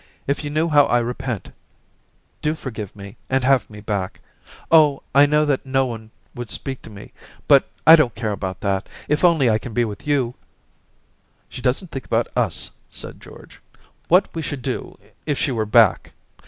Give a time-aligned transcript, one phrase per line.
[0.25, 1.51] If you knew how I repent
[1.99, 4.19] / Do forgive me and have me back.
[4.71, 7.11] Oh, I know that no one would speak to m^;
[7.47, 10.33] but I dont care about that, if I can only be with you!'
[11.13, 13.61] * She doesn't think about us/ said George
[13.93, 16.13] —* what we should do if she was back.